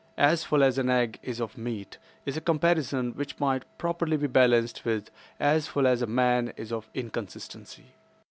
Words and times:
'As 0.17 0.43
full 0.43 0.63
as 0.63 0.79
an 0.79 0.89
egg 0.89 1.19
is 1.21 1.39
of 1.39 1.59
meat,' 1.59 1.99
is 2.25 2.35
a 2.35 2.41
comparison 2.41 3.11
which 3.11 3.39
might 3.39 3.65
properly 3.77 4.17
be 4.17 4.25
balanced 4.25 4.83
with 4.83 5.11
'As 5.39 5.67
full 5.67 5.85
as 5.85 6.01
a 6.01 6.07
man 6.07 6.53
is 6.57 6.71
of 6.71 6.89
inconsistency. 6.95 7.93